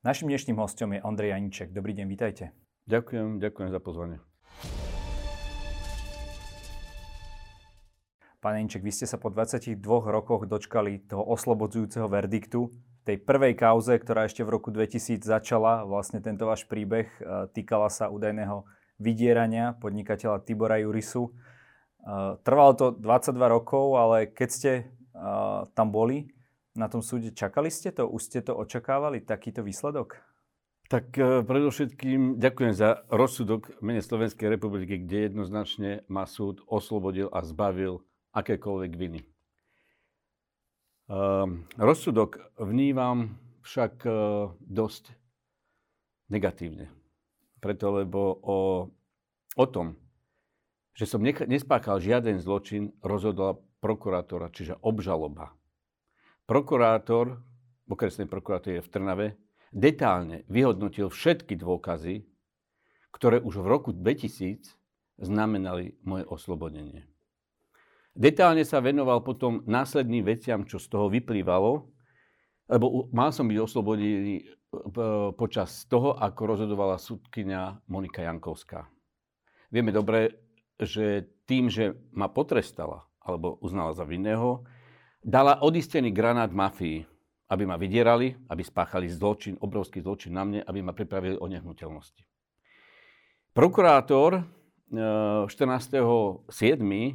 [0.00, 1.76] Našim dnešným hostom je Ondrej Janiček.
[1.76, 2.56] Dobrý deň, vítajte.
[2.88, 4.16] Ďakujem, ďakujem za pozvanie.
[8.40, 12.72] Pán Janiček, vy ste sa po 22 rokoch dočkali toho oslobodzujúceho verdiktu.
[12.72, 17.52] V tej prvej kauze, ktorá ešte v roku 2000 začala, vlastne tento váš príbeh e,
[17.52, 18.64] týkala sa údajného
[18.96, 21.28] vydierania podnikateľa Tibora Jurisu.
[21.28, 21.32] E,
[22.40, 24.82] trvalo to 22 rokov, ale keď ste e,
[25.76, 26.32] tam boli,
[26.74, 27.34] na tom súde.
[27.34, 28.06] Čakali ste to?
[28.06, 30.22] Už ste to očakávali, takýto výsledok?
[30.90, 37.30] Tak e, predovšetkým ďakujem za rozsudok v mene Slovenskej republiky, kde jednoznačne ma súd oslobodil
[37.30, 38.02] a zbavil
[38.34, 39.20] akékoľvek viny.
[39.22, 39.26] E,
[41.78, 44.10] rozsudok vnímam však e,
[44.66, 45.14] dosť
[46.26, 46.90] negatívne.
[47.62, 48.58] Preto, lebo o,
[49.54, 49.94] o tom,
[50.98, 55.54] že som nespáchal žiaden zločin, rozhodla prokurátora, čiže obžaloba
[56.50, 57.38] prokurátor
[57.86, 59.26] okresnej prokuratúre v Trnave
[59.70, 62.26] detálne vyhodnotil všetky dôkazy,
[63.14, 64.74] ktoré už v roku 2000
[65.22, 67.06] znamenali moje oslobodenie.
[68.10, 71.86] Detálne sa venoval potom následným veciam, čo z toho vyplývalo,
[72.66, 74.44] lebo mal som byť oslobodený e,
[75.38, 78.90] počas toho, ako rozhodovala súdkynia Monika Jankovská.
[79.70, 80.34] Vieme dobre,
[80.74, 84.66] že tým, že ma potrestala alebo uznala za vinného,
[85.20, 87.04] dala odistený granát mafii,
[87.50, 92.24] aby ma vydierali, aby spáchali zločin, obrovský zločin na mne, aby ma pripravili o nehnuteľnosti.
[93.50, 94.46] Prokurátor
[94.90, 95.98] 14.7.
[95.98, 97.14] Eh,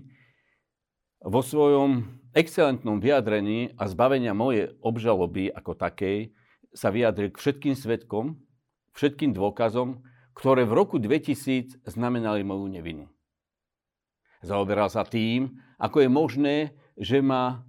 [1.26, 6.36] vo svojom excelentnom vyjadrení a zbavenia mojej obžaloby ako takej
[6.76, 8.36] sa vyjadril k všetkým svetkom,
[8.94, 10.04] všetkým dôkazom,
[10.36, 13.08] ktoré v roku 2000 znamenali moju nevinu.
[14.44, 16.56] Zaoberal sa tým, ako je možné,
[17.00, 17.64] že ma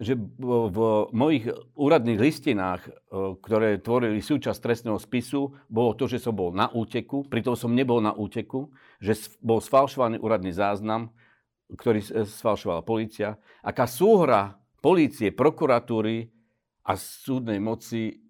[0.00, 0.78] že v
[1.12, 2.90] mojich úradných listinách, e,
[3.36, 8.00] ktoré tvorili súčasť trestného spisu, bolo to, že som bol na úteku, pritom som nebol
[8.00, 9.12] na úteku, že
[9.44, 11.12] bol sfalšovaný úradný záznam,
[11.68, 13.36] ktorý sfalšovala policia.
[13.60, 16.32] Aká súhra polície, prokuratúry
[16.88, 18.24] a súdnej moci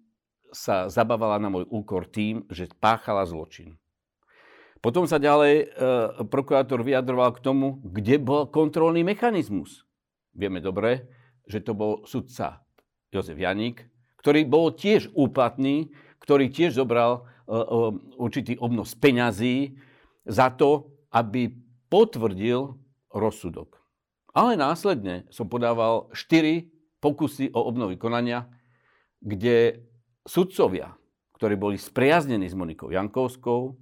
[0.51, 3.79] sa zabávala na môj úkor tým, že páchala zločin.
[4.83, 5.65] Potom sa ďalej e,
[6.27, 9.87] prokurátor vyjadroval k tomu, kde bol kontrolný mechanizmus.
[10.35, 11.20] Vieme dobre,
[11.51, 12.63] že to bol sudca
[13.11, 13.83] Jozef Janík,
[14.23, 15.91] ktorý bol tiež úplatný,
[16.23, 19.75] ktorý tiež zobral uh, uh, určitý obnos peňazí
[20.23, 21.51] za to, aby
[21.91, 22.79] potvrdil
[23.11, 23.83] rozsudok.
[24.31, 26.71] Ale následne som podával štyri
[27.03, 28.47] pokusy o obnovy konania,
[29.19, 29.83] kde
[30.23, 30.95] sudcovia,
[31.35, 33.75] ktorí boli spriaznení s Monikou Jankovskou,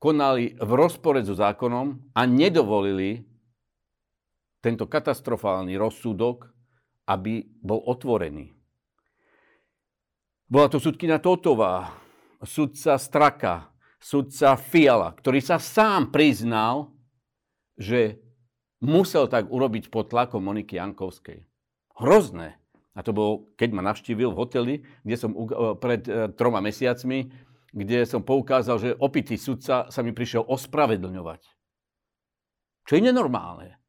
[0.00, 3.22] konali v rozpore so zákonom a nedovolili
[4.62, 6.51] tento katastrofálny rozsudok
[7.08, 8.52] aby bol otvorený.
[10.52, 11.96] Bola to sudkina Totová,
[12.44, 16.92] sudca Straka, sudca Fiala, ktorý sa sám priznal,
[17.78, 18.20] že
[18.82, 21.40] musel tak urobiť pod tlakom Moniky Jankovskej.
[21.96, 22.58] Hrozné.
[22.92, 25.32] A to bolo, keď ma navštívil v hoteli, kde som
[25.80, 27.32] pred e, troma mesiacmi,
[27.72, 31.42] kde som poukázal, že opitý sudca sa mi prišiel ospravedlňovať.
[32.84, 33.80] Čo je nenormálne.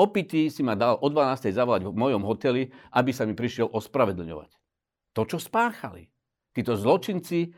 [0.00, 1.52] Opitý si ma dal o 12.
[1.52, 4.56] zavolať v mojom hoteli, aby sa mi prišiel ospravedlňovať.
[5.12, 6.08] To, čo spáchali.
[6.56, 7.48] Títo zločinci e,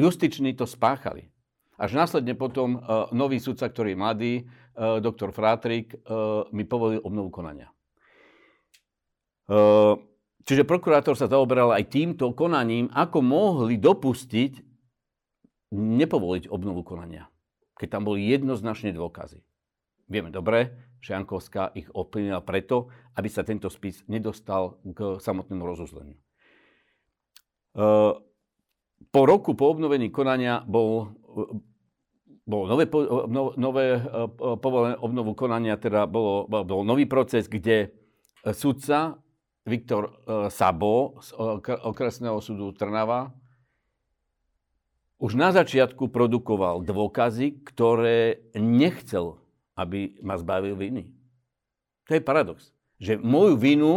[0.00, 1.28] justiční to spáchali.
[1.76, 4.42] Až následne potom e, nový sudca, ktorý je mladý, e,
[5.04, 5.92] doktor Frátrik,
[6.56, 7.68] mi povolil obnovu konania.
[10.46, 14.58] Čiže prokurátor sa zaoberal aj týmto konaním, ako mohli dopustiť
[15.70, 17.30] nepovoliť obnovu konania,
[17.78, 19.42] keď tam boli jednoznačne dôkazy.
[20.06, 26.16] Vieme dobre, že Jankovská ich ovplyvnila preto, aby sa tento spis nedostal k samotnému rozuzleniu.
[26.16, 26.22] E,
[29.12, 31.14] po roku po obnovení konania bol,
[32.44, 32.84] bol nové,
[33.56, 34.00] nové e,
[34.58, 37.92] povolené obnovu konania, teda bolo, bol nový proces, kde
[38.52, 39.20] sudca
[39.66, 40.12] Viktor e,
[40.50, 41.34] Sabo z
[41.82, 43.34] okresného súdu Trnava
[45.16, 49.40] už na začiatku produkoval dôkazy, ktoré nechcel
[49.76, 51.12] aby ma zbavil viny.
[52.08, 52.72] To je paradox.
[52.96, 53.92] Že moju vinu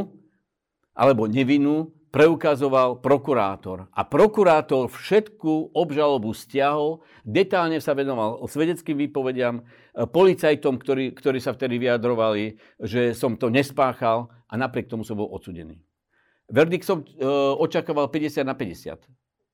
[0.92, 3.86] alebo nevinu preukazoval prokurátor.
[3.94, 9.64] A prokurátor všetku obžalobu stiahol, detálne sa venoval svedeckým výpovediam, e,
[10.10, 15.30] policajtom, ktorí, ktorí sa vtedy vyjadrovali, že som to nespáchal a napriek tomu som bol
[15.30, 15.78] odsudený.
[16.50, 17.08] Verdikt som e,
[17.62, 19.06] očakával 50 na 50,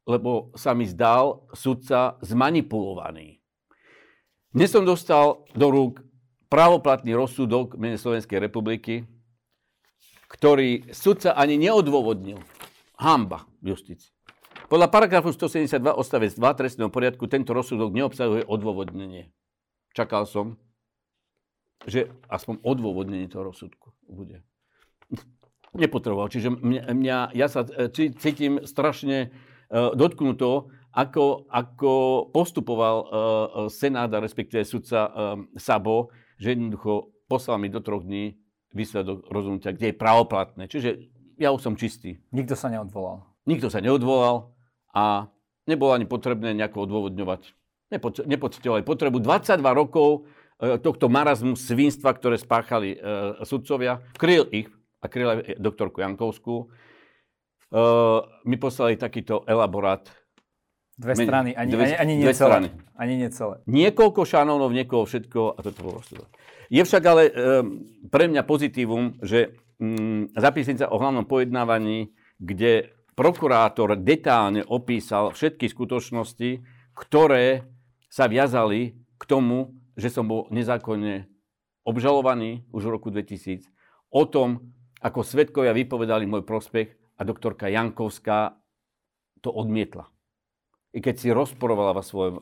[0.08, 3.44] lebo sa mi zdal sudca zmanipulovaný.
[4.56, 6.00] Dnes som dostal do rúk
[6.48, 9.08] právoplatný rozsudok mene Slovenskej republiky,
[10.30, 12.42] ktorý sudca ani neodôvodnil.
[12.96, 14.16] Hamba justícii.
[14.66, 19.30] Podľa paragrafu 172 odstavec 2 trestného poriadku tento rozsudok neobsahuje odôvodnenie.
[19.94, 20.58] Čakal som,
[21.86, 24.42] že aspoň odôvodnenie toho rozsudku bude.
[25.76, 26.32] Nepotreboval.
[26.34, 31.94] Čiže mňa, mňa, ja sa e, cítim strašne uh, dotknuto, ako, ako
[32.32, 33.08] postupoval uh,
[33.68, 35.12] Senát a respektíve sudca uh,
[35.60, 38.38] Sabo, že jednoducho poslal mi do troch dní
[38.76, 40.64] výsledok rozhodnutia, kde je pravoplatné.
[40.68, 40.90] Čiže
[41.40, 42.20] ja už som čistý.
[42.36, 43.24] Nikto sa neodvolal.
[43.48, 44.52] Nikto sa neodvolal
[44.92, 45.32] a
[45.68, 47.56] nebolo ani potrebné nejako odôvodňovať.
[48.28, 49.22] Nepocitovali potrebu.
[49.22, 50.28] 22 rokov
[50.60, 53.00] e, tohto marazmu svinstva, ktoré spáchali e,
[53.46, 54.02] sudcovia.
[54.18, 54.68] Kryl ich
[55.00, 56.66] a kryl aj doktorku Jankovskú.
[56.66, 56.68] E,
[58.44, 60.04] mi poslali takýto elaborát.
[60.96, 62.36] Dve strany, ani, dve, ani, ani, nie celé.
[62.40, 62.68] strany.
[62.96, 63.56] ani nie celé.
[63.68, 66.00] Niekoľko šanónov, niekoho všetko a toto bolo
[66.72, 67.32] Je však ale e,
[68.08, 76.64] pre mňa pozitívum, že mm, zapisnica o hlavnom pojednávaní, kde prokurátor detálne opísal všetky skutočnosti,
[76.96, 77.68] ktoré
[78.08, 81.28] sa viazali k tomu, že som bol nezákonne
[81.84, 83.68] obžalovaný už v roku 2000,
[84.16, 84.72] o tom,
[85.04, 88.56] ako svetkovia vypovedali môj prospech a doktorka Jankovská
[89.44, 90.15] to odmietla.
[90.96, 92.36] I keď si rozporovala vo svojom,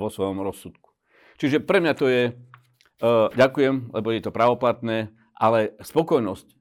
[0.00, 0.96] vo svojom rozsudku.
[1.36, 6.56] Čiže pre mňa to je, uh, ďakujem, lebo je to pravoplatné, ale spokojnosť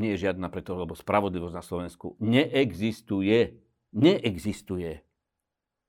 [0.00, 3.60] nie je žiadna preto, lebo spravodlivosť na Slovensku neexistuje.
[3.92, 5.04] Neexistuje.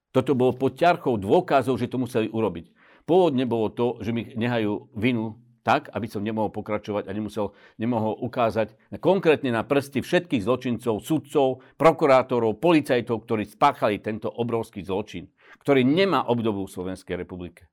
[0.09, 2.73] Toto bolo pod ťarchou dôkazov, že to museli urobiť.
[3.05, 8.15] Pôvodne bolo to, že mi nehajú vinu tak, aby som nemohol pokračovať a nemusel, nemohol
[8.23, 8.73] ukázať
[9.03, 15.27] konkrétne na prsty všetkých zločincov, sudcov, prokurátorov, policajtov, ktorí spáchali tento obrovský zločin,
[15.61, 17.67] ktorý nemá obdobu v Slovenskej republike.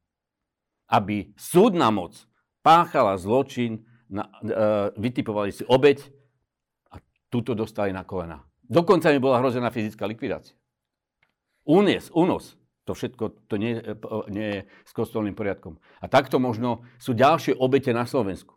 [0.91, 2.15] Aby súdna moc
[2.63, 4.51] páchala zločin, na, e,
[4.99, 6.03] vytipovali si obeď,
[7.31, 8.43] túto dostali na kolena.
[8.67, 10.57] Dokonca mi bola hrozená fyzická likvidácia.
[11.67, 12.56] Únies, únos,
[12.87, 13.83] to všetko to nie,
[14.31, 15.77] nie je s kostolným poriadkom.
[15.99, 18.55] A takto možno sú ďalšie obete na Slovensku.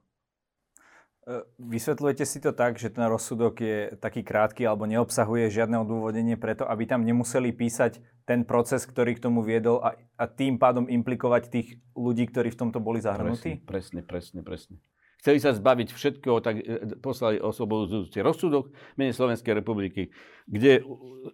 [1.26, 6.38] E, vysvetľujete si to tak, že ten rozsudok je taký krátky alebo neobsahuje žiadne odôvodnenie
[6.38, 8.00] preto, aby tam nemuseli písať
[8.30, 11.68] ten proces, ktorý k tomu viedol a, a tým pádom implikovať tých
[11.98, 13.66] ľudí, ktorí v tomto boli zahrnutí?
[13.66, 14.78] Presne, presne, presne.
[14.78, 14.78] presne.
[15.20, 20.16] Chceli sa zbaviť všetkého, tak e, poslali oslobodzujúci rozsudok mene Slovenskej republiky,
[20.48, 20.86] kde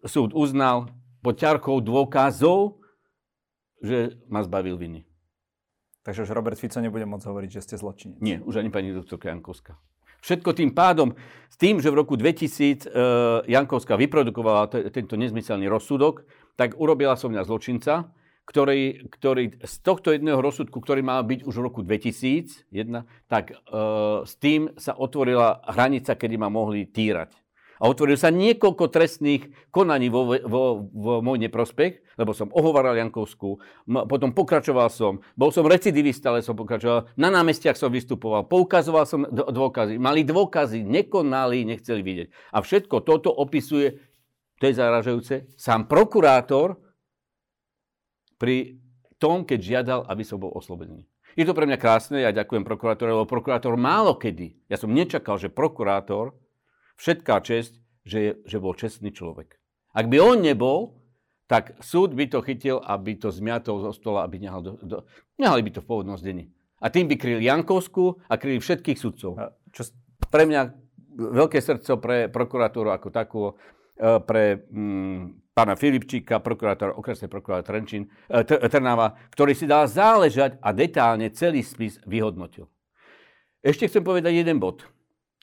[0.10, 0.90] súd uznal
[1.22, 2.82] pod ťarkou dôkazov,
[3.86, 5.06] že ma zbavil viny.
[6.06, 8.22] Takže už Robert Fico nebude môcť hovoriť, že ste zločinec.
[8.22, 9.78] Nie, už ani pani doktorka Jankovská.
[10.26, 11.14] Všetko tým pádom,
[11.50, 12.98] s tým, že v roku 2000 e,
[13.46, 16.26] Jankovská vyprodukovala t- tento nezmyselný rozsudok,
[16.58, 18.10] tak urobila som mňa zločinca,
[18.46, 22.70] ktorý, ktorý z tohto jedného rozsudku, ktorý mal byť už v roku 2001,
[23.30, 23.56] tak e,
[24.26, 27.45] s tým sa otvorila hranica, kedy ma mohli týrať.
[27.80, 33.60] A otvoril sa niekoľko trestných konaní vo, vo, vo môj neprospech, lebo som ohovaral Jankovskú,
[34.08, 39.28] potom pokračoval som, bol som recidivista, ale som pokračoval, na námestiach som vystupoval, poukazoval som
[39.28, 42.28] dôkazy, mali dôkazy, nekonali, nechceli vidieť.
[42.56, 44.00] A všetko toto opisuje,
[44.64, 46.80] to je zaražajúce, sám prokurátor,
[48.36, 48.80] pri
[49.16, 51.08] tom, keď žiadal, aby som bol oslobodený.
[51.36, 55.36] Je to pre mňa krásne, ja ďakujem prokurátorovi, lebo prokurátor málo kedy, ja som nečakal,
[55.36, 56.36] že prokurátor,
[57.00, 59.58] všetká česť, že, je, že bol čestný človek.
[59.96, 61.06] Ak by on nebol,
[61.46, 64.98] tak súd by to chytil, aby to zmiatol zo stola, aby nehal, do, do,
[65.38, 66.50] nehali by to v pôvodnom zdení.
[66.82, 69.38] A tým by kryli Jankovskú a kryli všetkých sudcov.
[69.72, 69.82] Čo
[70.28, 70.62] pre mňa
[71.16, 73.44] veľké srdce pre prokuratúru ako takú,
[73.96, 80.60] e, pre mm, pána Filipčíka, prokurátor, okresný prokurátor Trenčín, e, Trnava, ktorý si dal záležať
[80.60, 82.68] a detálne celý spis vyhodnotil.
[83.64, 84.86] Ešte chcem povedať jeden bod,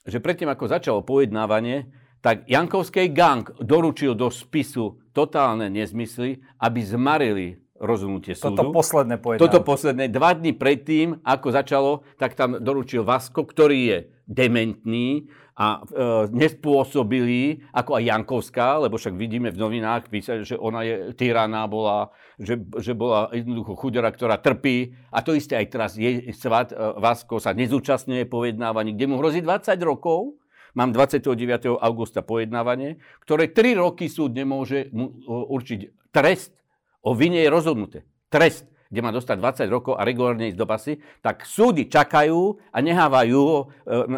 [0.07, 1.91] že predtým, ako začalo pojednávanie,
[2.23, 8.55] tak Jankovský gang doručil do spisu totálne nezmysly, aby zmarili rozhodnutie súdu.
[8.55, 9.43] Toto posledné pojednávanie.
[9.51, 10.05] Toto posledné.
[10.15, 13.99] Dva dny predtým, ako začalo, tak tam doručil Vasko, ktorý je
[14.31, 20.81] dementný a e, nespôsobili, ako aj Jankovská, lebo však vidíme v novinách písať, že ona
[20.81, 22.09] je tyraná bola,
[22.41, 24.97] že, že bola jednoducho chudera, ktorá trpí.
[25.13, 29.45] A to isté aj teraz je, Svat e, Vasko sa nezúčastňuje pojednávaní, kde mu hrozí
[29.45, 30.41] 20 rokov.
[30.73, 31.37] Mám 29.
[31.85, 32.97] augusta pojednávanie,
[33.29, 36.57] ktoré 3 roky súd nemôže mu určiť trest.
[37.05, 38.09] O vine je rozhodnuté.
[38.33, 42.79] Trest kde má dostať 20 rokov a regulárne ísť do basy, tak súdy čakajú a
[42.85, 43.63] nehávajú e,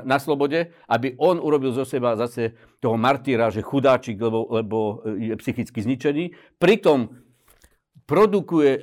[0.02, 5.30] na slobode, aby on urobil zo seba zase toho martýra, že chudáčik, lebo, lebo e,
[5.30, 6.24] je psychicky zničený.
[6.58, 7.06] Pritom
[8.02, 8.80] produkuje e,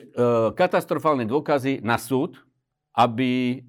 [0.55, 2.39] katastrofálne dôkazy na súd,
[2.95, 3.59] aby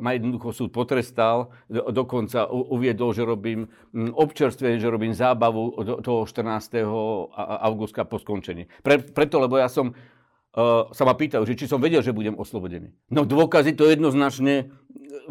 [0.00, 6.80] ma jednoducho súd potrestal, dokonca uviedol, že robím občerstvenie, že robím zábavu toho 14.
[7.60, 8.72] augusta po skončení.
[8.80, 9.92] Pre, preto, lebo ja som
[10.56, 12.94] uh, sa ma pýtajú, že či som vedel, že budem oslobodený.
[13.10, 14.70] No dôkazy to jednoznačne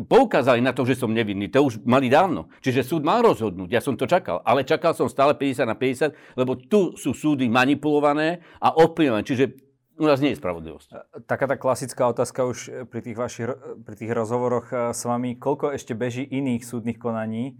[0.08, 1.52] poukázali na to, že som nevinný.
[1.52, 2.48] To už mali dávno.
[2.64, 3.70] Čiže súd mal rozhodnúť.
[3.72, 4.40] Ja som to čakal.
[4.48, 9.24] Ale čakal som stále 50 na 50, lebo tu sú súdy manipulované a ovplyvňované.
[9.28, 9.46] Čiže
[10.00, 10.90] u nás nie je spravodlivosť.
[11.28, 13.52] Taká tá klasická otázka už pri tých, vašich,
[13.84, 15.36] pri tých rozhovoroch s vami.
[15.36, 17.60] Koľko ešte beží iných súdnych konaní?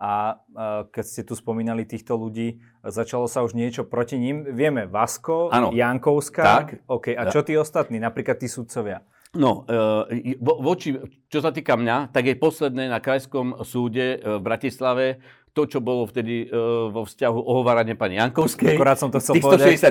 [0.00, 0.40] A
[0.88, 4.48] keď ste tu spomínali týchto ľudí, začalo sa už niečo proti ním.
[4.48, 5.76] Vieme, Vasko, ano.
[5.76, 6.40] Jankovská.
[6.40, 6.66] Tak.
[6.88, 7.12] Okay.
[7.12, 9.04] A čo tí ostatní, napríklad tí sudcovia?
[9.30, 10.98] No, e, voči,
[11.30, 16.06] čo sa týka mňa, tak je posledné na Krajskom súde v Bratislave to, čo bolo
[16.06, 16.56] vtedy e,
[16.90, 18.78] vo vzťahu ohovárania pani Jankovskej.
[18.78, 19.46] Akorát som to chcel Tých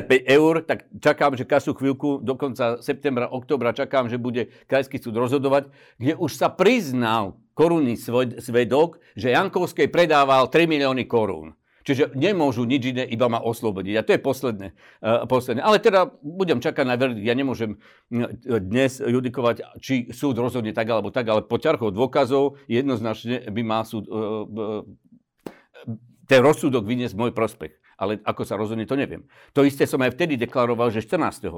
[0.07, 4.99] 165 eur, tak čakám, že kasú chvíľku, do konca septembra, oktobra čakám, že bude Krajský
[5.03, 7.99] súd rozhodovať, kde už sa priznal korunný
[8.39, 11.59] svedok, že Jankovskej predával 3 milióny korún.
[11.89, 13.93] Čiže nemôžu nič iné, iba ma oslobodiť.
[13.97, 14.67] A to je posledné.
[15.01, 15.65] Uh, posledné.
[15.65, 17.25] Ale teda budem čakať na verdikt.
[17.25, 17.81] Ja nemôžem
[18.45, 23.89] dnes judikovať, či súd rozhodne tak alebo tak, ale po ťarchou dôkazov jednoznačne by mal
[23.89, 24.85] súd uh,
[26.29, 27.73] ten rozsudok vyniesť môj prospech.
[27.99, 29.27] Ale ako sa rozhodne, to neviem.
[29.51, 31.51] To isté som aj vtedy deklaroval, že 14.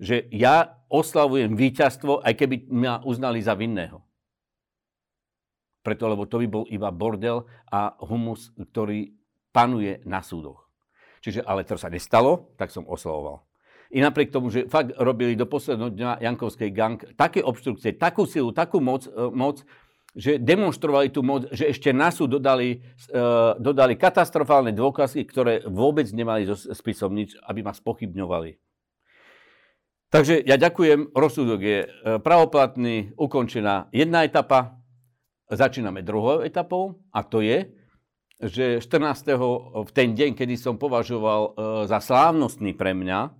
[0.00, 4.04] Že ja oslavujem víťazstvo, aj keby ma uznali za vinného.
[5.80, 9.16] Preto, lebo to by bol iba bordel a humus, ktorý
[9.50, 10.68] panuje na súdoch.
[11.20, 13.44] Čiže, ale to sa nestalo, tak som oslavoval.
[13.90, 18.54] I napriek tomu, že fakt robili do posledného dňa Jankovskej gang také obštrukcie, takú silu,
[18.54, 19.66] takú moc, e, moc
[20.14, 22.82] že demonstrovali tú moc, že ešte na súd dodali,
[23.14, 28.58] uh, dodali katastrofálne dôkazy, ktoré vôbec nemali so spisom nič, aby ma spochybňovali.
[30.10, 34.82] Takže ja ďakujem, rozsudok je uh, pravoplatný, ukončená jedna etapa,
[35.46, 37.70] začíname druhou etapou a to je,
[38.40, 39.36] že 14.
[39.86, 41.52] v ten deň, kedy som považoval uh,
[41.86, 43.30] za slávnostný pre mňa,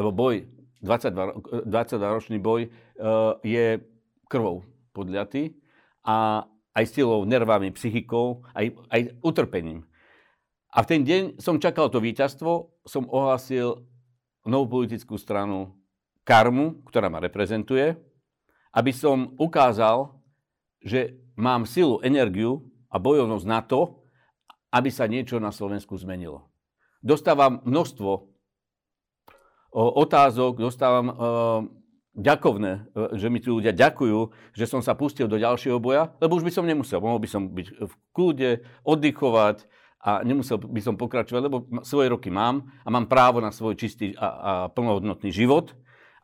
[0.00, 0.48] lebo boj,
[0.80, 3.84] 22, 22 ročný boj uh, je
[4.32, 4.64] krvou
[4.96, 5.52] podľatý,
[6.04, 6.44] a
[6.74, 9.88] aj silou, nervami, psychikou, aj, aj utrpením.
[10.74, 13.86] A v ten deň som čakal to víťazstvo, som ohlasil
[14.44, 15.72] novú politickú stranu
[16.26, 17.94] Karmu, ktorá ma reprezentuje,
[18.74, 20.18] aby som ukázal,
[20.82, 24.02] že mám silu, energiu a bojovnosť na to,
[24.74, 26.50] aby sa niečo na Slovensku zmenilo.
[26.98, 28.10] Dostávam množstvo
[29.74, 31.06] otázok, dostávam
[32.14, 34.18] ďakovné, e, že mi tí ľudia ďakujú,
[34.54, 37.02] že som sa pustil do ďalšieho boja, lebo už by som nemusel.
[37.02, 38.50] Mohol by som byť v kľude,
[38.86, 39.66] oddychovať
[40.04, 44.14] a nemusel by som pokračovať, lebo svoje roky mám a mám právo na svoj čistý
[44.14, 45.74] a, a plnohodnotný život.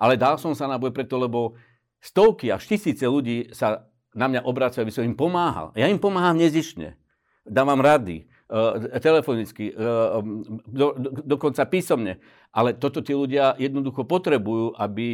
[0.01, 1.59] Ale dal som sa na boj preto, lebo
[2.01, 5.71] stovky až tisíce ľudí sa na mňa obracajú, aby som im pomáhal.
[5.77, 6.99] Ja im pomáham nezišne.
[7.47, 9.75] Dávam rady, e, telefonicky, e,
[10.67, 12.19] do, do, dokonca písomne.
[12.51, 15.09] Ale toto tí ľudia jednoducho potrebujú, aby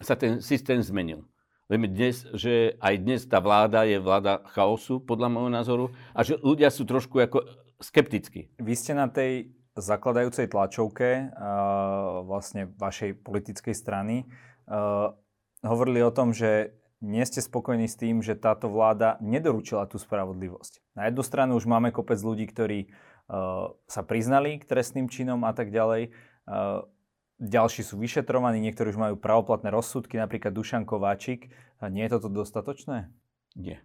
[0.00, 1.24] sa ten systém zmenil.
[1.66, 6.38] Vieme dnes, že aj dnes tá vláda je vláda chaosu, podľa môjho názoru, a že
[6.38, 7.42] ľudia sú trošku ako
[7.82, 8.54] skeptickí.
[8.62, 14.24] Vy ste na tej zakladajúcej tlačovke uh, vlastne vašej politickej strany
[14.70, 15.12] uh,
[15.60, 16.72] hovorili o tom, že
[17.04, 20.80] nie ste spokojní s tým, že táto vláda nedoručila tú spravodlivosť.
[20.96, 25.52] Na jednu stranu už máme kopec ľudí, ktorí uh, sa priznali k trestným činom a
[25.52, 26.14] tak ďalej.
[26.48, 26.88] Uh,
[27.36, 31.52] ďalší sú vyšetrovaní, niektorí už majú pravoplatné rozsudky, napríklad Dušan Kováčik.
[31.80, 33.12] A nie je toto dostatočné?
[33.56, 33.84] Nie.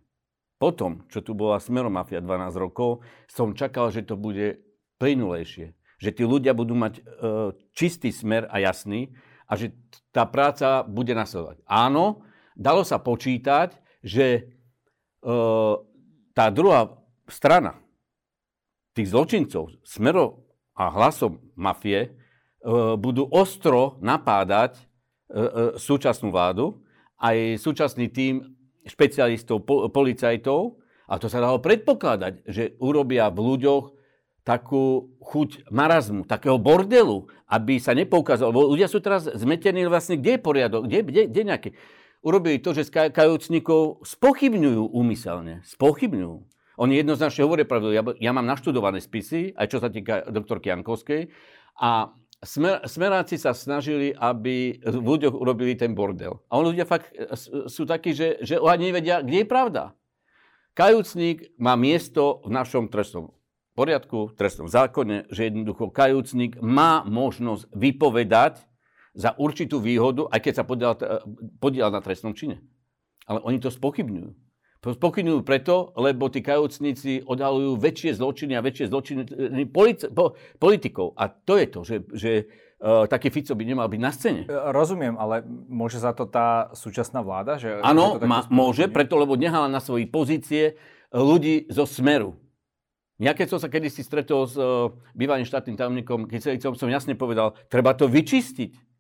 [0.56, 4.62] Potom, čo tu bola Smeromafia 12 rokov, som čakal, že to bude
[5.02, 5.74] plynulejšie.
[5.98, 7.04] Že tí ľudia budú mať e,
[7.74, 9.12] čistý smer a jasný
[9.50, 9.74] a že
[10.14, 11.66] tá práca bude nasledovať.
[11.66, 13.74] Áno, dalo sa počítať,
[14.06, 14.42] že e,
[16.32, 16.94] tá druhá
[17.26, 17.82] strana
[18.94, 20.46] tých zločincov, smero
[20.78, 22.21] a hlasom mafie,
[22.98, 25.46] budú ostro napádať e, e,
[25.82, 26.82] súčasnú vládu,
[27.18, 28.54] aj súčasný tým
[28.86, 33.86] špecialistov, policajtov, a to sa dalo predpokladať, že urobia v ľuďoch
[34.48, 38.50] takú chuť marazmu, takého bordelu, aby sa nepoukázalo.
[38.50, 41.70] Lebo ľudia sú teraz zmetení vlastne, kde je poriadok, kde, kde, kde nejaký.
[42.24, 45.66] Urobili to, že kajúcnikov spochybňujú úmyselne.
[45.68, 46.36] Spochybňujú.
[46.80, 47.92] Oni jednoznačne hovoria pravdu.
[47.94, 51.30] Ja, ja mám naštudované spisy, aj čo sa týka doktorky Jankovskej.
[51.78, 56.42] A Smer, smeráci sa snažili, aby v ľuďoch urobili ten bordel.
[56.50, 57.38] A oni ľudia fakt e,
[57.70, 59.94] sú takí, že, že ani nevedia, kde je pravda.
[60.74, 63.30] Kajúcnik má miesto v našom trestnom
[63.78, 68.58] poriadku, trestnom zákone, že jednoducho kajúcnik má možnosť vypovedať
[69.14, 70.96] za určitú výhodu, aj keď sa podiela,
[71.60, 72.64] podiela na trestnom čine.
[73.28, 74.51] Ale oni to spochybňujú.
[74.82, 79.22] Spochybňujú preto, lebo tí kajúcnici odhalujú väčšie zločiny a väčšie zločiny
[79.70, 81.14] polic- po, politikov.
[81.22, 82.32] A to je to, že, že
[82.82, 84.42] uh, taký Fico by nemal byť na scéne.
[84.50, 87.62] Rozumiem, ale môže za to tá súčasná vláda?
[87.86, 88.18] Áno,
[88.50, 90.82] môže, preto, lebo nehala na svoji pozície
[91.14, 92.42] ľudí zo Smeru.
[93.22, 97.54] Ja keď som sa kedysi stretol s uh, bývalým štátnym tajomníkom Kyselicom, som jasne povedal,
[97.70, 98.91] treba to vyčistiť.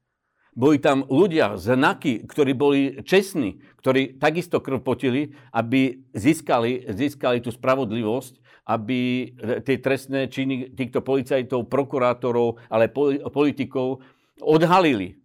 [0.51, 7.55] Boli tam ľudia, znaky, ktorí boli čestní, ktorí takisto krv potili, aby získali, získali tú
[7.55, 8.33] spravodlivosť,
[8.67, 9.31] aby
[9.63, 12.91] tie trestné činy týchto policajtov, prokurátorov, ale
[13.31, 14.03] politikov
[14.43, 15.15] odhalili.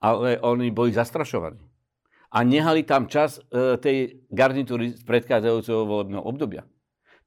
[0.00, 1.60] Ale oni boli zastrašovaní.
[2.32, 6.64] A nehali tam čas uh, tej garnitúry z predchádzajúceho volebného obdobia.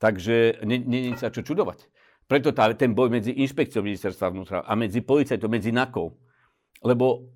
[0.02, 1.86] Takže není sa čo čudovať.
[2.26, 6.18] Preto tá, ten boj medzi inšpekciou ministerstva vnútra a medzi policajtom, medzi NAKou,
[6.82, 7.30] lebo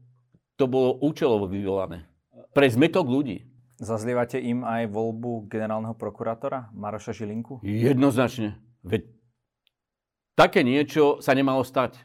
[0.57, 2.09] to bolo účelovo vyvolané.
[2.51, 3.45] Pre zmetok ľudí.
[3.77, 7.61] Zazlievate im aj voľbu generálneho prokurátora Maroša Žilinku?
[7.61, 8.57] Jednoznačne.
[8.81, 9.05] Veď
[10.33, 12.01] také niečo sa nemalo stať.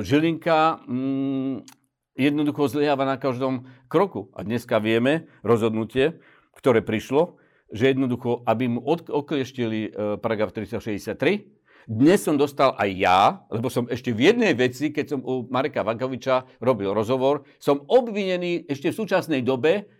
[0.00, 1.68] Žilinka mm,
[2.16, 4.32] jednoducho zlyháva na každom kroku.
[4.32, 6.24] A dneska vieme rozhodnutie,
[6.56, 7.36] ktoré prišlo,
[7.68, 11.59] že jednoducho, aby mu oklieštili e, paragraf 363,
[11.90, 15.82] dnes som dostal aj ja, lebo som ešte v jednej veci, keď som u Mareka
[15.82, 19.90] Vagoviča robil rozhovor, som obvinený ešte v súčasnej dobe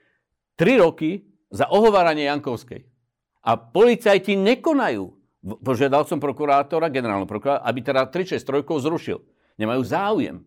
[0.55, 2.87] 3 roky za ohováranie Jankovskej.
[3.43, 5.11] A policajti nekonajú.
[5.67, 9.19] Požiadal som prokurátora, generálneho prokurátora, aby teda 363 zrušil.
[9.59, 10.37] Nemajú záujem.
[10.39, 10.45] E,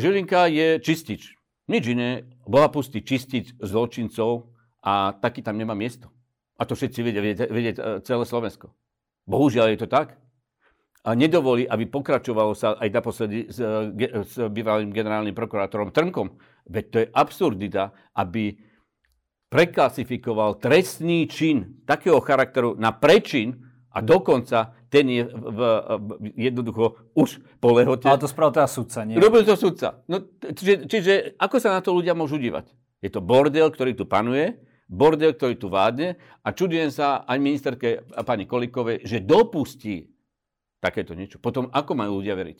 [0.00, 1.36] Žilinka je čistič.
[1.68, 2.24] Nič iné.
[2.48, 4.48] Bola pustý čistiť zločincov
[4.80, 6.08] a taký tam nemá miesto.
[6.56, 8.72] A to všetci vedia, vedieť e, celé Slovensko.
[9.28, 10.16] Bohužiaľ je to tak.
[11.06, 16.36] A nedovolí, aby pokračovalo sa aj naposledy s, e, s bývalým generálnym prokurátorom Trnkom.
[16.68, 18.58] Veď to je absurdita, aby
[19.48, 23.56] preklasifikoval trestný čin takého charakteru na prečin
[23.94, 25.60] a dokonca ten je v, v,
[26.36, 28.04] jednoducho už po lehote.
[28.04, 29.16] Ale to spravil teda sudca, nie?
[29.16, 30.04] Robil to sudca.
[30.08, 32.68] No, čiže, čiže ako sa na to ľudia môžu dívať?
[33.00, 37.88] Je to bordel, ktorý tu panuje bordel, ktorý tu vládne a čudujem sa aj ministerke
[38.24, 40.08] pani Kolikovej, že dopustí
[40.78, 41.42] takéto niečo.
[41.42, 42.58] Potom ako majú ľudia veriť?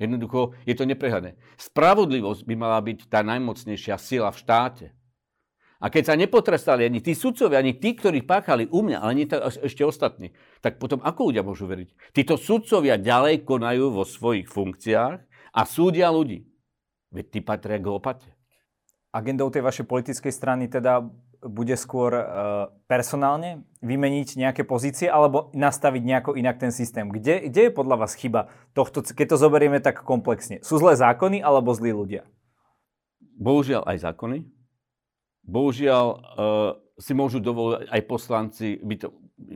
[0.00, 1.36] Jednoducho je to neprehľadné.
[1.60, 4.86] Spravodlivosť by mala byť tá najmocnejšia sila v štáte.
[5.80, 9.26] A keď sa nepotrestali ani tí sudcovia, ani tí, ktorí páchali u mňa, ale nie
[9.64, 12.12] ešte ostatní, tak potom ako ľudia môžu veriť?
[12.12, 15.16] Títo sudcovia ďalej konajú vo svojich funkciách
[15.56, 16.44] a súdia ľudí.
[17.12, 18.28] Veď tí patria k lopate.
[19.08, 21.00] Agendou tej vašej politickej strany teda
[21.40, 22.24] bude skôr uh,
[22.84, 27.08] personálne vymeniť nejaké pozície alebo nastaviť nejako inak ten systém?
[27.08, 30.60] Kde, kde je podľa vás chyba tohto, keď to zoberieme tak komplexne?
[30.60, 32.28] Sú zlé zákony alebo zlí ľudia?
[33.40, 34.44] Bohužiaľ aj zákony.
[35.48, 36.20] Bohužiaľ uh,
[37.00, 39.08] si môžu dovoliť aj poslanci byť to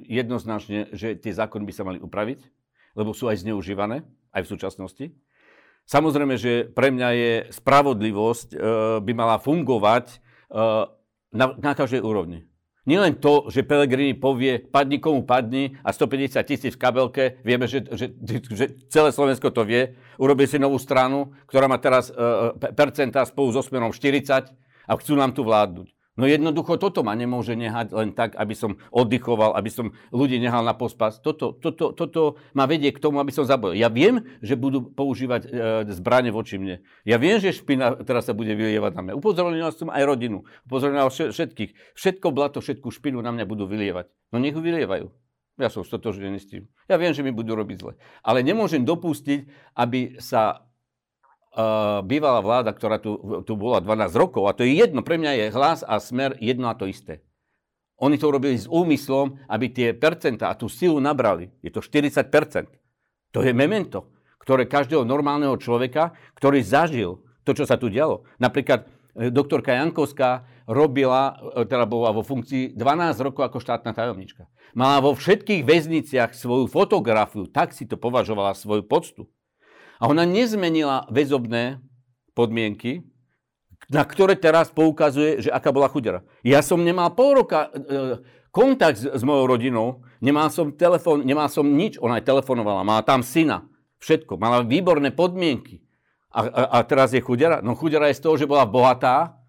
[0.08, 2.40] jednoznačne, že tie zákony by sa mali upraviť,
[2.96, 5.06] lebo sú aj zneužívané, aj v súčasnosti.
[5.84, 8.58] Samozrejme, že pre mňa je spravodlivosť, uh,
[9.04, 10.16] by mala fungovať
[10.48, 10.88] uh,
[11.34, 12.46] na, na každej úrovni.
[12.84, 17.80] Nielen to, že Pelegrini povie, padni komu padni a 150 tisíc v kabelke, vieme, že,
[17.80, 18.12] že,
[18.44, 23.56] že celé Slovensko to vie, urobí si novú stranu, ktorá má teraz uh, percentá spolu
[23.56, 24.52] so smerom 40
[24.84, 25.93] a chcú nám tu vládnuť.
[26.14, 30.62] No jednoducho toto ma nemôže nehať len tak, aby som oddychoval, aby som ľudí nehal
[30.62, 31.18] na pospas.
[31.18, 33.74] Toto, toto, toto ma vedie k tomu, aby som zabil.
[33.74, 35.48] Ja viem, že budú používať e,
[35.90, 36.86] zbranie voči mne.
[37.02, 39.12] Ja viem, že špina teraz sa bude vylievať na mňa.
[39.18, 40.46] Upozornil som aj rodinu.
[40.70, 41.98] Upozornil všetkých.
[41.98, 44.06] Všetko blato, všetku špinu na mňa budú vylievať.
[44.30, 45.10] No nech ju vylievajú.
[45.54, 46.66] Ja som stotožnený s tým.
[46.90, 47.94] Ja viem, že mi budú robiť zle.
[48.26, 49.46] Ale nemôžem dopustiť,
[49.78, 50.63] aby sa
[52.02, 55.46] bývalá vláda, ktorá tu, tu bola 12 rokov, a to je jedno, pre mňa je
[55.54, 57.22] hlas a smer jedno a to isté.
[58.02, 61.54] Oni to robili s úmyslom, aby tie percentá a tú silu nabrali.
[61.62, 62.26] Je to 40%.
[63.34, 64.10] To je memento,
[64.42, 68.26] ktoré každého normálneho človeka, ktorý zažil to, čo sa tu dialo.
[68.42, 74.50] Napríklad e, doktorka Jankovská robila, e, teda bola vo funkcii 12 rokov ako štátna tajomnička.
[74.74, 79.30] Mala vo všetkých väzniciach svoju fotografiu, tak si to považovala svoju poctu.
[80.04, 81.80] A ona nezmenila väzobné
[82.36, 83.08] podmienky,
[83.88, 86.20] na ktoré teraz poukazuje, že aká bola chudera.
[86.44, 88.20] Ja som nemal pol roka e,
[88.52, 93.00] kontakt s, s mojou rodinou, nemal som telefón, nemal som nič, ona aj telefonovala, mala
[93.00, 93.64] tam syna,
[94.04, 95.80] všetko, mala výborné podmienky.
[96.28, 97.64] A, a, a teraz je chudera?
[97.64, 99.40] No chudera je z toho, že bola bohatá,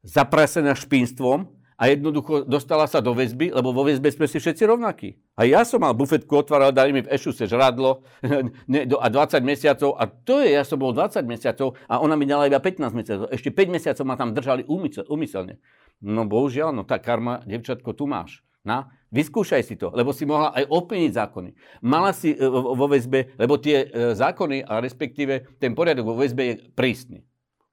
[0.00, 5.16] zaprasená špinstvom a jednoducho dostala sa do väzby, lebo vo väzbe sme si všetci rovnakí.
[5.36, 8.04] A ja som mal bufetku, otváral, dali mi v ešuse žradlo
[9.04, 12.46] a 20 mesiacov a to je, ja som bol 20 mesiacov a ona mi dala
[12.46, 13.26] iba 15 mesiacov.
[13.32, 14.64] Ešte 5 mesiacov ma tam držali
[15.08, 15.58] umyselne.
[16.02, 18.42] No bohužiaľ, no tá karma, devčatko, tu máš.
[18.62, 21.50] Na, vyskúšaj si to, lebo si mohla aj ovplyvniť zákony.
[21.82, 26.42] Mala si e, vo väzbe, lebo tie e, zákony a respektíve ten poriadok vo väzbe
[26.46, 27.26] je prísny.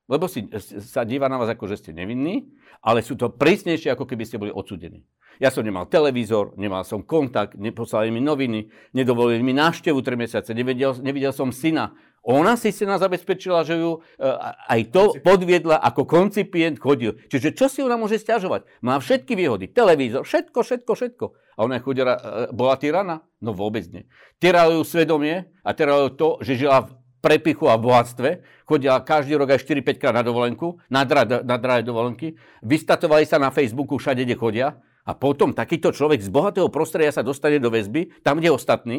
[0.10, 0.50] Lebo si,
[0.82, 2.50] sa díva na vás ako, že ste nevinní,
[2.82, 5.06] ale sú to prísnejšie, ako keby ste boli odsudení.
[5.38, 10.52] Ja som nemal televízor, nemal som kontakt, neposlali mi noviny, nedovolili mi návštevu 3 mesiace,
[10.52, 11.96] nevidel, nevidel som syna.
[12.28, 14.28] Ona si syna zabezpečila, že ju e,
[14.68, 17.16] aj to podviedla, ako koncipient chodil.
[17.32, 18.68] Čiže čo si ona môže stiažovať?
[18.84, 21.26] Má všetky výhody, televízor, všetko, všetko, všetko.
[21.56, 23.24] A ona chodila, e, bola tyrana?
[23.40, 24.04] No vôbec nie.
[24.44, 29.52] Tyralo ju svedomie a tyralo to, že žila v prepichu a bohatstve, chodila každý rok
[29.56, 34.24] aj 4-5 krát na dovolenku, na, dra, na drahé dovolenky, vystatovali sa na Facebooku všade,
[34.24, 34.68] kde chodia
[35.04, 38.98] a potom takýto človek z bohatého prostredia sa dostane do väzby, tam, kde je ostatný.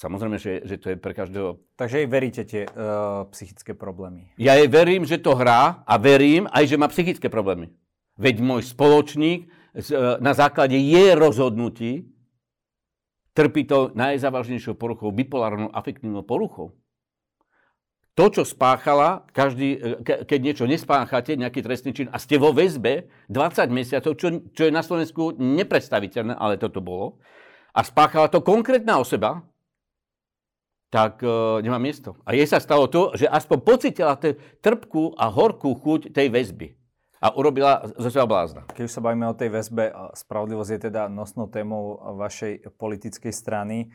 [0.00, 1.60] Samozrejme, že, že to je pre každého...
[1.76, 4.32] Takže jej veríte tie uh, psychické problémy?
[4.40, 7.68] Ja jej verím, že to hrá a verím aj, že má psychické problémy.
[8.16, 12.08] Veď môj spoločník uh, na základe jej rozhodnutí
[13.34, 16.79] trpí to najzávažnejšou poruchou, bipolárnou afektívnou poruchou
[18.18, 23.06] to, čo spáchala, každý, ke, keď niečo nespáchate, nejaký trestný čin a ste vo väzbe
[23.30, 27.22] 20 mesiacov, čo, čo je na Slovensku nepredstaviteľné, ale toto bolo,
[27.70, 29.46] a spáchala to konkrétna osoba,
[30.90, 32.18] tak e, nemá miesto.
[32.26, 36.74] A jej sa stalo to, že aspoň pocitila tú trpkú a horkú chuť tej väzby.
[37.20, 38.64] A urobila zo seba blázna.
[38.72, 43.92] Keď už sa bavíme o tej väzbe, spravodlivosť je teda nosnou témou vašej politickej strany.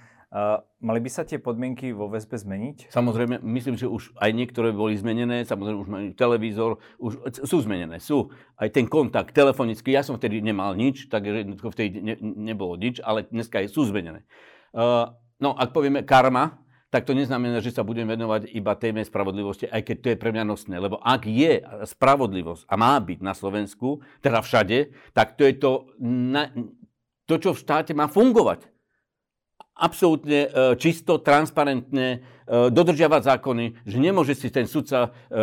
[0.83, 2.91] Mali by sa tie podmienky vo väzbe zmeniť?
[2.91, 8.03] Samozrejme, myslím, že už aj niektoré boli zmenené, samozrejme už majú televízor, už sú zmenené,
[8.03, 8.35] sú.
[8.59, 13.23] Aj ten kontakt telefonický, ja som vtedy nemal nič, takže vtedy ne, nebolo nič, ale
[13.31, 14.27] dneska sú zmenené.
[14.75, 16.59] Uh, no, ak povieme karma,
[16.91, 20.35] tak to neznamená, že sa budem venovať iba téme spravodlivosti, aj keď to je pre
[20.35, 20.75] mňa nosné.
[20.83, 25.71] Lebo ak je spravodlivosť a má byť na Slovensku, teda všade, tak to je to,
[26.03, 26.51] na,
[27.23, 28.74] to čo v štáte má fungovať
[29.75, 32.17] absolútne e, čisto, transparentne e,
[32.71, 35.35] dodržiavať zákony, že nemôže si ten sudca e,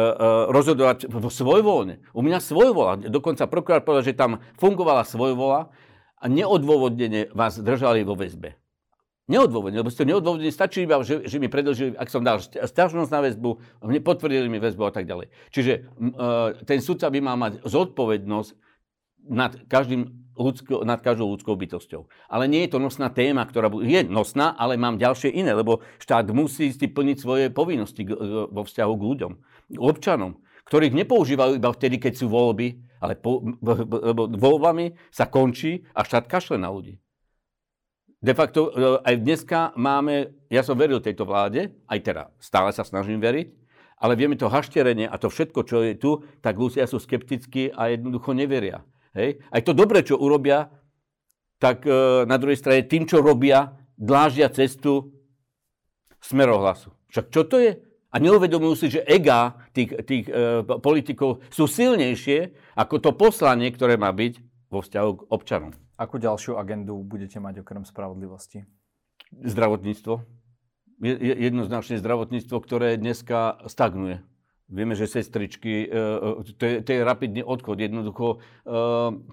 [0.49, 2.01] rozhodovať vo svojvoľne.
[2.17, 5.69] U mňa svojvola, dokonca prokurár povedal, že tam fungovala svojvola
[6.17, 8.57] a neodôvodnene vás držali vo väzbe.
[9.31, 13.21] Neodôvodne, lebo ste neodôvodne, stačí iba, že, že mi predlžili, ak som dal stiažnosť na
[13.23, 13.51] väzbu,
[14.03, 15.31] potvrdili mi väzbu a tak ďalej.
[15.55, 15.73] Čiže
[16.67, 18.51] ten sudca by mal mať zodpovednosť
[19.31, 22.09] nad každým ľudsko, nad každou ľudskou bytosťou.
[22.29, 26.29] Ale nie je to nosná téma, ktorá je nosná, ale mám ďalšie iné, lebo štát
[26.33, 28.05] musí si plniť svoje povinnosti
[28.49, 29.33] vo vzťahu k ľuďom,
[29.77, 36.07] občanom, ktorých nepoužívajú iba vtedy, keď sú voľby, ale po, lebo voľbami sa končí a
[36.07, 37.03] štát kašle na ľudí.
[38.23, 42.87] De facto e, aj dneska máme, ja som veril tejto vláde, aj teda stále sa
[42.87, 43.51] snažím veriť,
[43.99, 47.91] ale vieme to hašterenie a to všetko, čo je tu, tak ľudia sú skeptickí a
[47.91, 48.87] jednoducho neveria.
[49.17, 49.41] Hej?
[49.53, 50.69] Aj to dobre, čo urobia,
[51.63, 55.15] tak e, na druhej strane tým, čo robia, dlážia cestu
[56.19, 56.91] smerohlasu.
[57.13, 57.79] Však čo to je?
[58.13, 63.97] A neuvedomujú si, že ega tých, tých e, politikov sú silnejšie ako to poslanie, ktoré
[63.97, 65.73] má byť vo vzťahu k občanom.
[66.01, 68.65] Akú ďalšiu agendu budete mať okrem spravodlivosti?
[69.33, 70.25] Zdravotníctvo.
[71.23, 74.25] Jednoznačne zdravotníctvo, ktoré dneska stagnuje.
[74.71, 77.77] Vieme, že sestričky, e, e, to je, to je rapidný odchod.
[77.77, 78.75] Jednoducho e,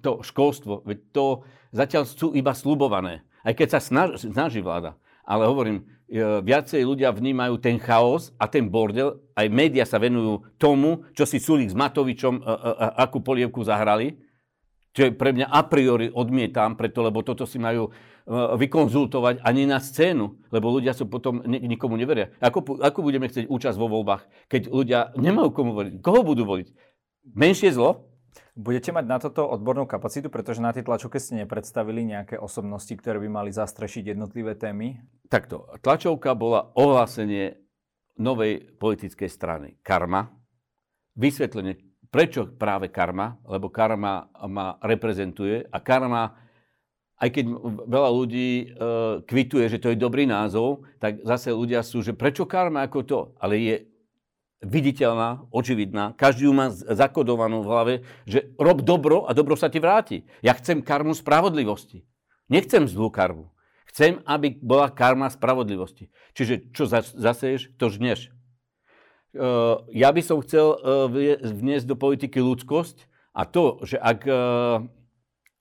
[0.04, 3.24] to školstvo, to zatiaľ sú iba slubované.
[3.46, 5.00] Aj keď sa snaží, snaží vláda.
[5.24, 5.86] Ale hovorím,
[6.42, 9.22] viacej ľudia vnímajú ten chaos a ten bordel.
[9.38, 12.42] Aj médiá sa venujú tomu, čo si Sulik s Matovičom,
[12.98, 14.18] akú polievku zahrali.
[14.90, 17.94] Čo je pre mňa a priori odmietam, preto, lebo toto si majú
[18.30, 22.30] vykonzultovať ani na scénu, lebo ľudia sú potom nikomu neveria.
[22.38, 25.94] Ako, ako budeme chcieť účasť vo voľbách, keď ľudia nemajú komu voliť?
[25.98, 26.70] Koho budú voliť?
[27.34, 28.06] Menšie zlo?
[28.54, 33.18] Budete mať na toto odbornú kapacitu, pretože na tej tlačovke ste nepredstavili nejaké osobnosti, ktoré
[33.18, 35.02] by mali zastrešiť jednotlivé témy?
[35.32, 35.66] Takto.
[35.82, 37.58] Tlačovka bola ohlásenie
[38.20, 40.30] novej politickej strany Karma.
[41.16, 41.80] Vysvetlenie,
[42.12, 46.49] prečo práve Karma, lebo Karma ma reprezentuje a Karma
[47.20, 47.46] aj keď
[47.84, 48.66] veľa ľudí e,
[49.28, 53.20] kvituje, že to je dobrý názov, tak zase ľudia sú, že prečo karma ako to?
[53.44, 53.76] Ale je
[54.64, 59.80] viditeľná, očividná, každý ju má zakodovanú v hlave, že rob dobro a dobro sa ti
[59.80, 60.28] vráti.
[60.44, 62.08] Ja chcem karmu spravodlivosti.
[62.52, 63.52] Nechcem zlú karmu.
[63.92, 66.12] Chcem, aby bola karma spravodlivosti.
[66.36, 68.32] Čiže čo zaseješ, to žneš.
[69.36, 69.42] E,
[69.96, 70.78] ja by som chcel e,
[71.40, 74.34] vniesť do politiky ľudskosť a to, že ak e,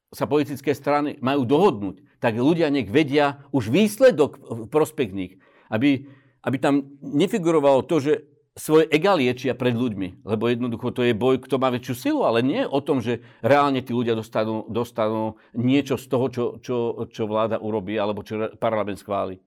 [0.08, 5.32] sa politické strany majú dohodnúť, tak ľudia nech vedia už výsledok v prospech nich.
[5.68, 6.08] Aby,
[6.42, 8.12] aby tam nefigurovalo to, že
[8.58, 10.26] svoje ega liečia pred ľuďmi.
[10.26, 13.78] Lebo jednoducho to je boj, kto má väčšiu silu, ale nie o tom, že reálne
[13.80, 16.76] tí ľudia dostanú, dostanú niečo z toho, čo, čo,
[17.08, 19.38] čo vláda urobí alebo čo parlament schváli.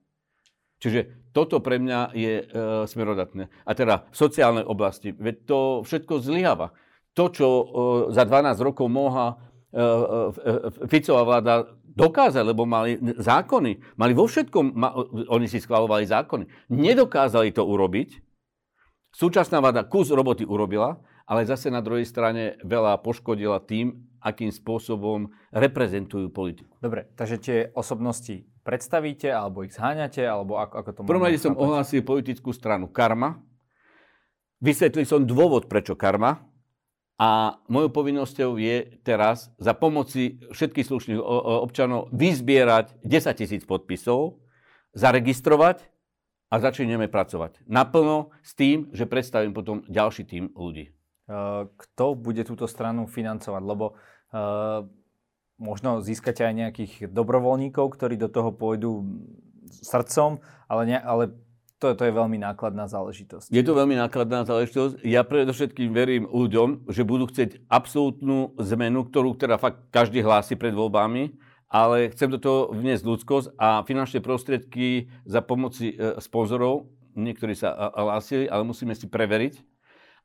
[0.82, 2.46] Čiže toto pre mňa je e,
[2.90, 3.52] smerodatné.
[3.68, 6.74] A teda v sociálnej oblasti, veď to všetko zlyháva.
[7.14, 7.66] To, čo e,
[8.16, 9.38] za 12 rokov mohla
[10.88, 14.96] Ficová vláda dokázať, lebo mali zákony, mali vo všetkom, ma,
[15.32, 18.32] oni si schvalovali zákony, nedokázali to urobiť,
[19.12, 25.28] Súčasná vláda kus roboty urobila, ale zase na druhej strane veľa poškodila tým, akým spôsobom
[25.52, 26.72] reprezentujú politiku.
[26.80, 31.00] Dobre, takže tie osobnosti predstavíte, alebo ich zháňate, alebo ako, ako to?
[31.04, 33.44] Prvom rade som ohlásil politickú stranu Karma.
[34.64, 36.48] Vysvetlil som dôvod, prečo Karma.
[37.22, 41.22] A mojou povinnosťou je teraz za pomoci všetkých slušných
[41.62, 44.42] občanov vyzbierať 10 tisíc podpisov,
[44.98, 45.86] zaregistrovať
[46.50, 50.98] a začneme pracovať naplno s tým, že predstavím potom ďalší tým ľudí.
[51.70, 53.62] Kto bude túto stranu financovať?
[53.64, 54.84] Lebo uh,
[55.62, 59.06] možno získate aj nejakých dobrovoľníkov, ktorí do toho pôjdu
[59.70, 61.38] srdcom, ale, ne, ale
[61.82, 63.50] to, to je veľmi nákladná záležitosť.
[63.50, 65.02] Je to veľmi nákladná záležitosť.
[65.02, 70.78] Ja predovšetkým verím ľuďom, že budú chcieť absolútnu zmenu, ktorú teda fakt každý hlási pred
[70.78, 77.56] voľbami ale chcem do toho vniesť ľudskosť a finančné prostriedky za pomoci e, sponzorov, niektorí
[77.56, 79.56] sa hlásili, ale musíme si preveriť.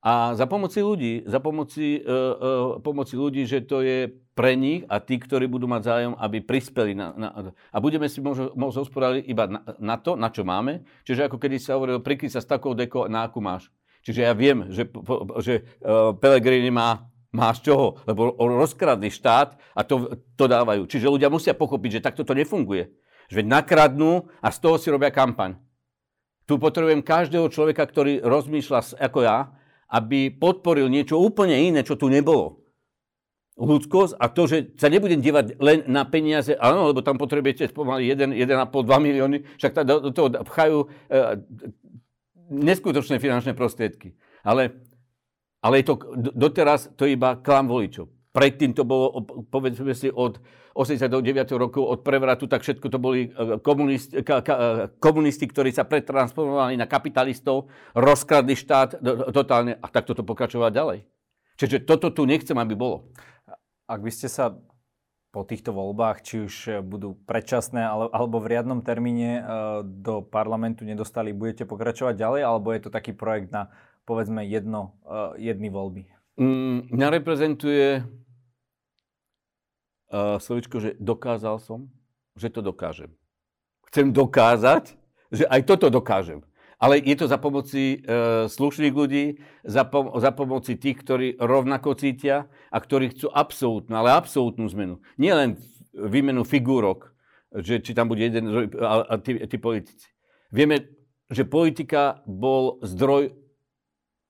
[0.03, 4.85] A za pomoci ľudí, za pomoci, e, e, pomoci ľudí, že to je pre nich
[4.92, 6.92] a tí, ktorí budú mať zájom, aby prispeli.
[6.92, 10.85] Na, na, a budeme si môcť hospodáriť iba na, na to, na čo máme.
[11.09, 13.72] Čiže ako kedy sa hovorilo, prikryť sa s takou deko, na akú máš.
[14.05, 14.85] Čiže ja viem, že,
[15.40, 18.01] že uh, Pelegrini má Máš čoho?
[18.09, 20.88] Lebo rozkradli štát a to, to dávajú.
[20.88, 22.88] Čiže ľudia musia pochopiť, že takto to nefunguje.
[23.29, 25.61] Že nakradnú a z toho si robia kampaň.
[26.49, 29.53] Tu potrebujem každého človeka, ktorý rozmýšľa ako ja,
[29.92, 32.66] aby podporil niečo úplne iné, čo tu nebolo.
[33.57, 38.12] Ľudskosť a to, že sa nebudem dívať len na peniaze, áno, lebo tam potrebujete pomaly
[38.12, 38.69] 1,5-2
[39.01, 40.87] milióny, však do toho pchajú e,
[42.53, 44.12] neskutočné finančné prostriedky.
[44.45, 44.77] Ale
[45.66, 48.07] ale to, doteraz to je iba klam voličov.
[48.31, 50.38] Predtým to bolo, povedzme si, od
[50.77, 51.57] 89.
[51.57, 54.23] rokov, od prevratu, tak všetko to boli e, komunisti, e,
[55.01, 59.01] komunisti ktorí sa pretransformovali na kapitalistov, rozkradli štát
[59.33, 60.99] totálne a tak toto pokračovať ďalej.
[61.57, 63.09] Čiže toto tu nechcem, aby bolo.
[63.87, 64.59] Ak by ste sa
[65.31, 66.55] po týchto voľbách, či už
[66.87, 69.42] budú predčasné alebo v riadnom termíne e,
[69.85, 73.68] do parlamentu nedostali, budete pokračovať ďalej, alebo je to taký projekt na
[74.07, 76.07] povedzme jedno, uh, jedny voľby?
[76.38, 78.07] Mm, mňa reprezentuje
[80.14, 81.90] uh, slovičko, že dokázal som,
[82.38, 83.11] že to dokážem.
[83.90, 84.94] Chcem dokázať,
[85.35, 86.46] že aj toto dokážem.
[86.77, 91.97] Ale je to za pomoci e, slušných ľudí, za, pom- za pomoci tých, ktorí rovnako
[91.97, 95.01] cítia a ktorí chcú absolútnu, ale absolútnu zmenu.
[95.17, 95.57] Nie len
[95.97, 97.17] výmenu figúrok,
[97.57, 100.12] že či tam bude jeden a, a tí, tí politici.
[100.53, 100.93] Vieme,
[101.33, 103.33] že politika bol zdroj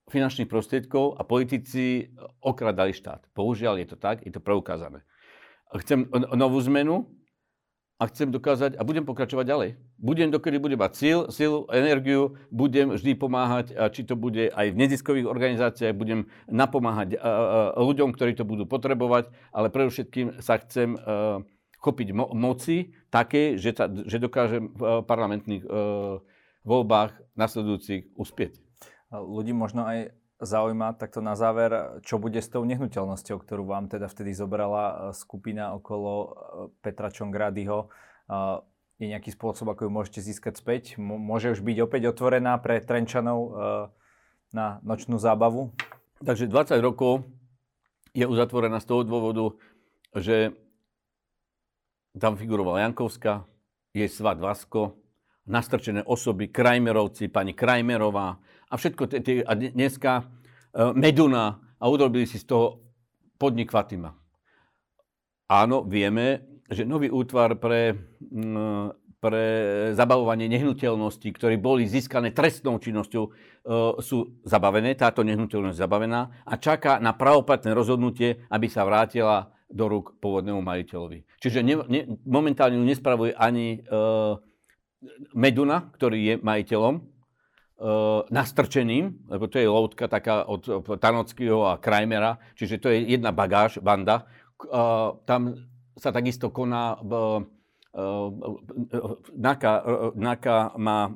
[0.07, 3.27] finančných prostriedkov a politici okradali štát.
[3.35, 5.03] Bohužiaľ je to tak, je to preukázané.
[5.83, 6.07] Chcem
[6.39, 7.11] novú zmenu
[7.99, 9.71] a chcem dokázať a budem pokračovať ďalej.
[10.07, 14.79] Budem, dokedy budem mať sil, silu, energiu, budem vždy pomáhať, či to bude aj v
[14.79, 17.19] neziskových organizáciách, budem napomáhať
[17.75, 20.95] ľuďom, ktorí to budú potrebovať, ale predovšetkým sa chcem
[21.83, 25.67] chopiť mo- moci také, že, ta, že dokážem v parlamentných
[26.63, 28.63] voľbách nasledujúcich uspieť
[29.13, 34.11] ľudí možno aj zaujíma takto na záver, čo bude s tou nehnuteľnosťou, ktorú vám teda
[34.11, 36.29] vtedy zobrala e, skupina okolo e,
[36.85, 37.89] Petra Čongrádyho.
[38.99, 40.97] E, je nejaký spôsob, ako ju môžete získať späť?
[40.97, 43.53] Môže už byť opäť otvorená pre Trenčanov
[44.53, 45.77] na nočnú zábavu?
[46.25, 47.29] Takže 20 rokov
[48.17, 49.53] je uzatvorená z toho dôvodu,
[50.17, 50.57] že
[52.17, 53.45] tam figurovala Jankovská,
[53.93, 54.97] jej svat Vasko,
[55.45, 62.27] nastrčené osoby, Krajmerovci, pani Krajmerová, a všetko, t- t- a dneska uh, Meduna a urobili
[62.27, 62.83] si z toho
[63.39, 64.11] podnik Fatima.
[65.47, 67.95] Áno, vieme, že nový útvar pre,
[68.31, 69.45] um, pre
[69.95, 73.33] zabavovanie nehnuteľností, ktoré boli získané trestnou činnosťou, uh,
[74.03, 80.15] sú zabavené, táto nehnuteľnosť zabavená a čaká na pravoplatné rozhodnutie, aby sa vrátila do rúk
[80.23, 81.27] pôvodnému majiteľovi.
[81.43, 84.39] Čiže ne, ne, momentálne ju nespravuje ani uh,
[85.35, 90.65] Meduna, ktorý je majiteľom, uh, nastrčeným, lebo to je loutka taká od
[90.99, 94.27] Tanockého a Krajmera, čiže to je jedna bagáž, banda.
[94.57, 95.53] Uh, tam
[95.97, 97.45] sa takisto koná v,
[99.37, 99.73] NAKA,
[100.13, 101.09] NAKA má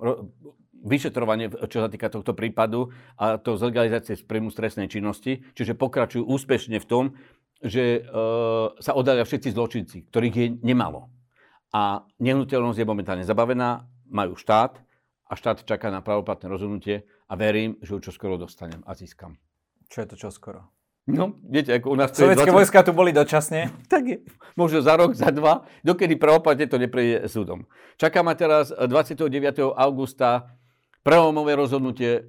[0.81, 2.89] vyšetrovanie, čo sa týka tohto prípadu
[3.21, 7.05] a to z legalizácie z príjmu stresnej činnosti, čiže pokračujú úspešne v tom,
[7.61, 8.17] že e,
[8.81, 11.13] sa oddalia všetci zločinci, ktorých je nemalo.
[11.77, 14.81] A nehnuteľnosť je momentálne zabavená, majú štát
[15.29, 19.37] a štát čaká na pravoplatné rozhodnutie a verím, že ho čoskoro dostanem a získam.
[19.93, 20.80] Čo je to čoskoro?
[21.09, 22.13] No, viete, ako u nás...
[22.13, 22.59] Sovietské 20...
[22.61, 23.73] vojska tu boli dočasne.
[23.93, 24.17] tak je.
[24.55, 27.65] Možno za rok, za dva, dokedy pravoplatne to neprejde súdom.
[27.97, 29.27] Čaká ma teraz 29.
[29.73, 30.53] augusta
[31.01, 32.23] prelomové rozhodnutie e,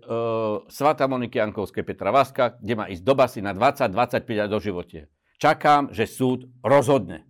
[0.71, 5.11] Svata Moniky Jankovskej Petra Vaska, kde má ísť do basy na 20-25 a do živote.
[5.41, 7.27] Čakám, že súd rozhodne.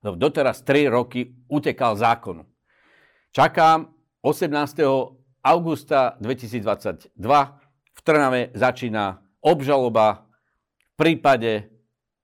[0.00, 2.46] Lebo doteraz 3 roky utekal zákonu.
[3.34, 4.54] Čakám 18.
[5.42, 7.18] augusta 2022
[7.92, 10.27] v Trnave začína obžaloba
[10.98, 11.70] prípade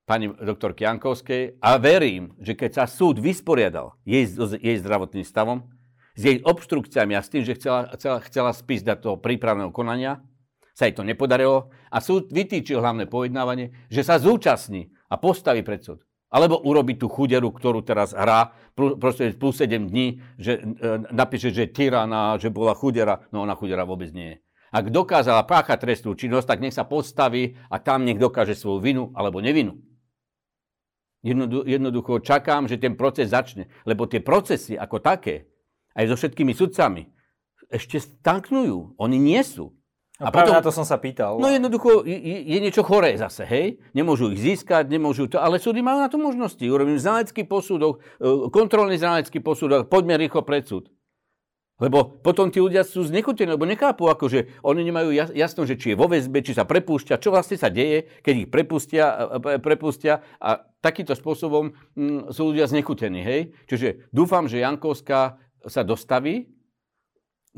[0.05, 4.29] pani doktorky Jankovskej a verím, že keď sa súd vysporiadal jej,
[4.61, 5.65] jej zdravotným stavom,
[6.15, 10.21] s jej obštrukciami a s tým, že chcela, chcela, chcela spis do toho prípravného konania,
[10.75, 15.81] sa jej to nepodarilo a súd vytýčil hlavné pojednávanie, že sa zúčastní a postaví pred
[15.81, 16.03] súd.
[16.35, 21.71] Alebo urobi tú chuderu, ktorú teraz hrá, proste plus 7 dní, že e, napíše, že
[21.71, 24.37] tyrana, že bola chudera, no ona chudera vôbec nie je.
[24.75, 29.05] Ak dokázala páchať trestnú činnosť, tak nech sa postaví a tam nech dokáže svoju vinu
[29.15, 29.79] alebo nevinu.
[31.23, 33.71] Jednoducho čakám, že ten proces začne.
[33.87, 35.47] Lebo tie procesy ako také
[35.95, 37.07] aj so všetkými sudcami,
[37.71, 38.99] ešte stanknujú.
[38.99, 39.73] Oni nie sú.
[40.23, 41.43] A, a potom, na to som sa pýtal.
[41.43, 42.15] No jednoducho je,
[42.47, 43.83] je niečo choré zase, hej?
[43.99, 46.63] Nemôžu ich získať, nemôžu to, ale súdy majú na to možnosti.
[46.63, 50.94] Urobím znalecký posudok, e, kontrolný znalecký posudok, poďme rýchlo pred súd.
[51.83, 55.99] Lebo potom tí ľudia sú znechutení, lebo nechápu, akože oni nemajú jasno, že či je
[55.99, 59.05] vo väzbe, či sa prepúšťa, čo vlastne sa deje, keď ich prepustia,
[59.43, 63.41] e, prepustia a takýmto spôsobom mm, sú ľudia znechutení, hej?
[63.67, 66.47] Čiže dúfam, že Jankovská sa dostaví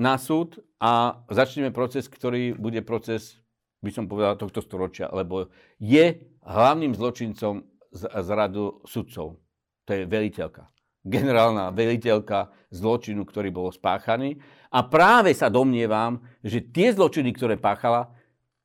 [0.00, 3.36] na súd a začneme proces, ktorý bude proces,
[3.84, 9.40] by som povedal, tohto storočia, lebo je hlavným zločincom z, z radu sudcov.
[9.84, 10.72] To je veliteľka.
[11.06, 14.42] Generálna veliteľka zločinu, ktorý bol spáchaný.
[14.74, 18.10] A práve sa domnievam, že tie zločiny, ktoré páchala,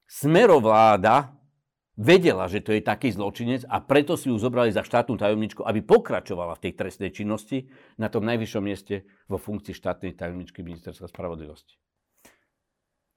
[0.10, 1.38] smerovláda
[1.93, 5.86] vedela, že to je taký zločinec a preto si ju zobrali za štátnu tajomničku, aby
[5.86, 7.69] pokračovala v tej trestnej činnosti
[8.01, 11.77] na tom najvyššom mieste vo funkcii štátnej tajomničky ministerstva spravodlivosti.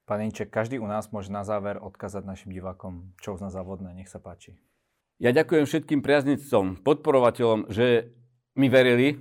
[0.05, 3.89] Pán Inček, každý u nás môže na záver odkázať našim divákom, čo uzná závodné.
[3.97, 4.53] Nech sa páči.
[5.17, 8.13] Ja ďakujem všetkým priaznicom, podporovateľom, že
[8.55, 9.15] mi verili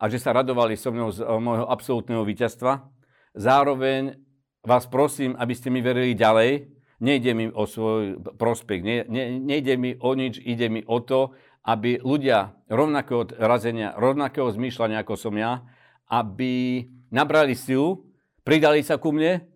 [0.00, 2.88] a že sa radovali so mnou z môjho absolútneho víťazstva.
[3.36, 4.18] Zároveň
[4.66, 6.68] vás prosím, aby ste mi verili ďalej,
[7.02, 11.34] nejde mi o svoj prospech, ne, ne, nejde mi o nič, ide mi o to,
[11.62, 15.62] aby ľudia rovnakého razenia, rovnakého zmýšľania ako som ja,
[16.10, 18.06] aby nabrali silu,
[18.42, 19.46] pridali sa ku mne,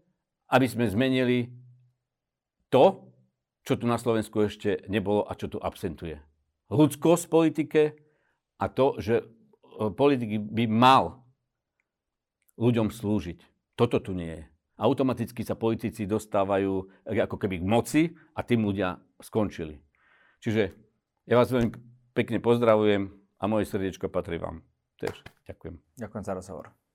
[0.46, 1.50] aby sme zmenili
[2.70, 3.10] to,
[3.66, 6.22] čo tu na Slovensku ešte nebolo a čo tu absentuje.
[6.70, 7.82] Ľudskosť v politike
[8.56, 9.24] a to, že e,
[9.92, 11.24] politik by mal
[12.56, 13.40] ľuďom slúžiť.
[13.76, 14.44] Toto tu nie je
[14.76, 18.02] automaticky sa politici dostávajú ako keby k moci
[18.36, 19.80] a tým ľudia skončili.
[20.44, 20.62] Čiže
[21.26, 21.72] ja vás veľmi
[22.12, 23.08] pekne pozdravujem
[23.40, 24.60] a moje srdiečko patrí vám.
[25.00, 25.16] Tež.
[25.48, 25.76] Ďakujem.
[26.00, 26.85] Ďakujem za rozhovor.